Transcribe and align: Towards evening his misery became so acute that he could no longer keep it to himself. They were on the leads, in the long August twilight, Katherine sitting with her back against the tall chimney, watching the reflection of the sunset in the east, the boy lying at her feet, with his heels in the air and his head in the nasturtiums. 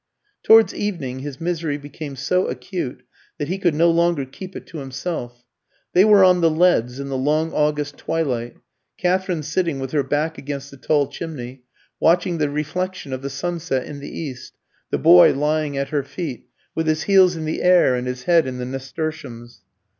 Towards 0.41 0.73
evening 0.73 1.19
his 1.19 1.39
misery 1.39 1.77
became 1.77 2.15
so 2.15 2.47
acute 2.47 3.03
that 3.37 3.49
he 3.49 3.59
could 3.59 3.75
no 3.75 3.91
longer 3.91 4.25
keep 4.25 4.55
it 4.55 4.65
to 4.65 4.79
himself. 4.79 5.43
They 5.93 6.03
were 6.03 6.23
on 6.23 6.41
the 6.41 6.49
leads, 6.49 6.99
in 6.99 7.09
the 7.09 7.17
long 7.19 7.53
August 7.53 7.97
twilight, 7.97 8.57
Katherine 8.97 9.43
sitting 9.43 9.79
with 9.79 9.91
her 9.91 10.01
back 10.01 10.39
against 10.39 10.71
the 10.71 10.77
tall 10.77 11.05
chimney, 11.05 11.65
watching 11.99 12.39
the 12.39 12.49
reflection 12.49 13.13
of 13.13 13.21
the 13.21 13.29
sunset 13.29 13.85
in 13.85 13.99
the 13.99 14.09
east, 14.09 14.53
the 14.89 14.97
boy 14.97 15.33
lying 15.35 15.77
at 15.77 15.89
her 15.89 16.01
feet, 16.01 16.47
with 16.73 16.87
his 16.87 17.03
heels 17.03 17.35
in 17.35 17.45
the 17.45 17.61
air 17.61 17.93
and 17.93 18.07
his 18.07 18.23
head 18.23 18.47
in 18.47 18.57
the 18.57 18.65
nasturtiums. 18.65 19.61